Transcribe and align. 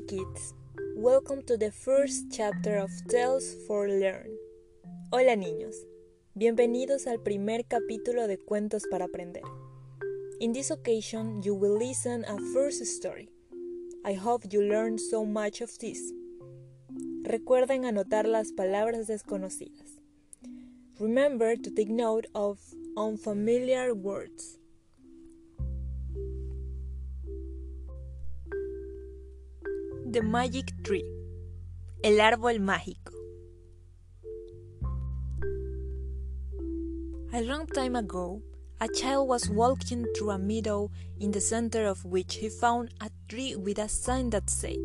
kids. 0.00 0.54
Welcome 0.96 1.42
to 1.46 1.56
the 1.56 1.72
first 1.72 2.26
chapter 2.30 2.76
of 2.78 2.90
Tales 3.08 3.56
for 3.66 3.88
Learn. 3.88 4.30
Hola 5.10 5.34
niños. 5.34 5.74
Bienvenidos 6.34 7.06
al 7.06 7.20
primer 7.20 7.64
capítulo 7.66 8.28
de 8.28 8.38
Cuentos 8.38 8.84
para 8.90 9.06
Aprender. 9.06 9.42
In 10.40 10.52
this 10.52 10.70
occasion, 10.70 11.42
you 11.42 11.54
will 11.54 11.76
listen 11.76 12.24
a 12.26 12.38
first 12.52 12.84
story. 12.84 13.28
I 14.04 14.14
hope 14.14 14.44
you 14.50 14.62
learn 14.62 14.98
so 14.98 15.24
much 15.24 15.60
of 15.60 15.76
this. 15.78 16.12
Recuerden 17.24 17.84
anotar 17.84 18.26
las 18.26 18.52
palabras 18.52 19.08
desconocidas. 19.08 20.00
Remember 21.00 21.56
to 21.56 21.70
take 21.70 21.90
note 21.90 22.26
of 22.34 22.58
unfamiliar 22.96 23.94
words. 23.94 24.58
The 30.10 30.22
Magic 30.22 30.72
Tree. 30.84 31.04
El 32.02 32.18
árbol 32.20 32.58
mágico. 32.60 33.12
A 37.34 37.42
long 37.42 37.66
time 37.66 37.94
ago, 37.94 38.40
a 38.80 38.88
child 38.88 39.28
was 39.28 39.50
walking 39.50 40.06
through 40.16 40.30
a 40.30 40.38
meadow 40.38 40.90
in 41.20 41.30
the 41.30 41.42
center 41.42 41.84
of 41.84 42.06
which 42.06 42.36
he 42.36 42.48
found 42.48 42.94
a 43.02 43.10
tree 43.28 43.54
with 43.54 43.78
a 43.78 43.88
sign 43.90 44.30
that 44.30 44.48
said, 44.48 44.78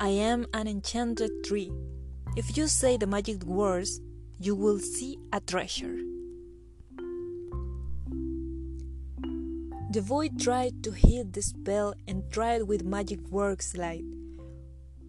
I 0.00 0.08
am 0.08 0.46
an 0.52 0.66
enchanted 0.66 1.30
tree. 1.44 1.70
If 2.36 2.56
you 2.56 2.66
say 2.66 2.96
the 2.96 3.06
magic 3.06 3.44
words, 3.44 4.00
you 4.40 4.56
will 4.56 4.80
see 4.80 5.18
a 5.32 5.38
treasure. 5.38 6.00
The 9.88 10.02
boy 10.02 10.30
tried 10.30 10.82
to 10.82 10.90
heal 10.90 11.24
the 11.24 11.42
spell 11.42 11.94
and 12.08 12.28
tried 12.32 12.62
with 12.62 12.84
magic 12.84 13.20
words 13.30 13.76
like 13.76 14.02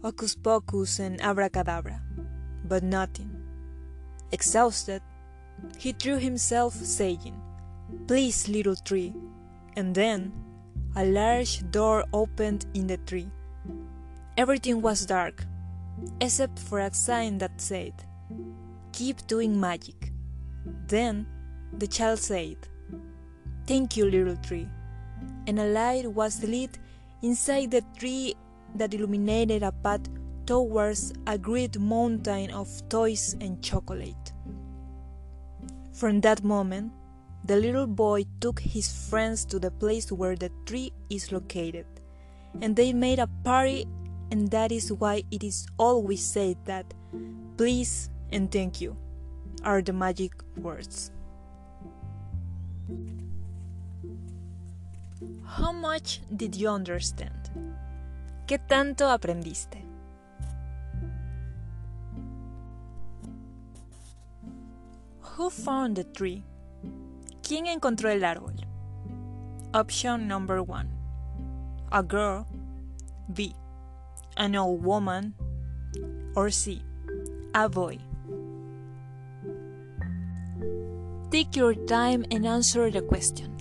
hocus 0.00 0.36
pocus 0.36 1.00
and 1.00 1.20
abracadabra, 1.20 2.00
but 2.64 2.84
nothing. 2.84 3.30
Exhausted, 4.30 5.02
he 5.76 5.92
threw 5.92 6.18
himself, 6.18 6.72
saying, 6.74 7.34
Please, 8.06 8.48
little 8.48 8.76
tree. 8.76 9.12
And 9.76 9.94
then 9.94 10.32
a 10.94 11.04
large 11.04 11.68
door 11.70 12.04
opened 12.12 12.66
in 12.72 12.86
the 12.86 12.96
tree. 12.98 13.28
Everything 14.36 14.80
was 14.80 15.04
dark, 15.04 15.44
except 16.20 16.58
for 16.60 16.78
a 16.78 16.94
sign 16.94 17.38
that 17.38 17.60
said, 17.60 17.92
Keep 18.92 19.26
doing 19.26 19.58
magic. 19.58 20.12
Then 20.86 21.26
the 21.76 21.88
child 21.88 22.20
said, 22.20 22.56
Thank 23.70 23.96
you, 23.96 24.10
little 24.10 24.34
tree. 24.38 24.68
And 25.46 25.60
a 25.60 25.64
light 25.64 26.10
was 26.10 26.42
lit 26.42 26.76
inside 27.22 27.70
the 27.70 27.84
tree 27.96 28.34
that 28.74 28.92
illuminated 28.92 29.62
a 29.62 29.70
path 29.70 30.00
towards 30.44 31.12
a 31.28 31.38
great 31.38 31.78
mountain 31.78 32.50
of 32.50 32.66
toys 32.88 33.36
and 33.40 33.62
chocolate. 33.62 34.32
From 35.92 36.20
that 36.22 36.42
moment, 36.42 36.90
the 37.44 37.54
little 37.54 37.86
boy 37.86 38.24
took 38.40 38.58
his 38.58 38.90
friends 39.08 39.44
to 39.44 39.60
the 39.60 39.70
place 39.70 40.10
where 40.10 40.34
the 40.34 40.50
tree 40.66 40.92
is 41.08 41.30
located, 41.30 41.86
and 42.60 42.74
they 42.74 42.92
made 42.92 43.20
a 43.20 43.28
party, 43.44 43.86
and 44.32 44.50
that 44.50 44.72
is 44.72 44.92
why 44.92 45.22
it 45.30 45.44
is 45.44 45.68
always 45.78 46.24
said 46.24 46.56
that 46.64 46.92
please 47.56 48.10
and 48.32 48.50
thank 48.50 48.80
you 48.80 48.96
are 49.62 49.80
the 49.80 49.92
magic 49.92 50.32
words. 50.56 51.12
How 55.44 55.72
much 55.72 56.20
did 56.34 56.56
you 56.56 56.68
understand? 56.68 57.50
¿Qué 58.46 58.58
tanto 58.58 59.08
aprendiste? 59.08 59.84
Who 65.36 65.50
found 65.50 65.96
the 65.96 66.04
tree? 66.04 66.42
¿Quién 67.42 67.66
encontró 67.66 68.10
el 68.10 68.24
árbol? 68.24 68.54
Option 69.72 70.26
number 70.26 70.62
one. 70.62 70.88
A 71.92 72.02
girl. 72.02 72.46
B. 73.32 73.54
An 74.36 74.56
old 74.56 74.82
woman. 74.82 75.34
Or 76.34 76.50
C. 76.50 76.82
A 77.54 77.68
boy. 77.68 77.98
Take 81.30 81.56
your 81.56 81.74
time 81.74 82.24
and 82.30 82.46
answer 82.46 82.90
the 82.90 83.02
question. 83.02 83.59